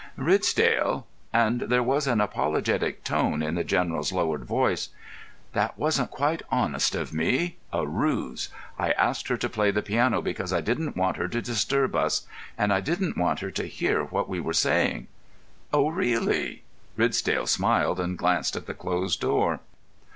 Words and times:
"Ridsdale"—and 0.17 1.61
there 1.69 1.83
was 1.83 2.07
an 2.07 2.21
apologetic 2.21 3.03
tone 3.03 3.43
in 3.43 3.53
the 3.53 3.63
General's 3.63 4.11
lowered 4.11 4.45
voice—"that 4.45 5.77
wasn't 5.77 6.09
quite 6.09 6.41
honest 6.49 6.95
of 6.95 7.13
me. 7.13 7.57
A 7.71 7.85
ruse! 7.85 8.49
I 8.79 8.93
asked 8.93 9.27
her 9.27 9.37
to 9.37 9.47
play 9.47 9.69
the 9.69 9.83
piano 9.83 10.19
because 10.23 10.51
I 10.51 10.59
didn't 10.59 10.97
want 10.97 11.17
her 11.17 11.27
to 11.27 11.39
disturb 11.39 11.95
us—and 11.95 12.73
I 12.73 12.79
didn't 12.81 13.15
want 13.15 13.41
her 13.41 13.51
to 13.51 13.67
hear 13.67 14.03
what 14.05 14.27
we 14.27 14.39
were 14.39 14.53
saying." 14.53 15.05
"Oh, 15.71 15.89
really?" 15.89 16.63
Ridsdale 16.97 17.45
smiled, 17.45 17.99
and 17.99 18.17
glanced 18.17 18.55
at 18.55 18.65
the 18.65 18.73
closed 18.73 19.21
door. 19.21 19.59